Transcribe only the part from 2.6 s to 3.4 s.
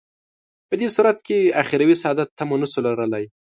نه شو لرلای.